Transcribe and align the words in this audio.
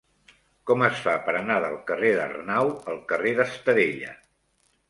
Com 0.69 0.83
es 0.85 1.01
fa 1.07 1.13
per 1.27 1.35
anar 1.41 1.57
del 1.65 1.77
carrer 1.91 2.11
d'Arnau 2.21 2.73
al 2.95 2.99
carrer 3.13 3.35
d'Estadella? 3.41 4.19